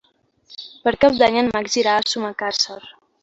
Per 0.87 0.93
Cap 1.03 1.19
d'Any 1.19 1.37
en 1.43 1.51
Max 1.55 1.77
irà 1.83 1.95
a 1.99 2.07
Sumacàrcer. 2.13 2.79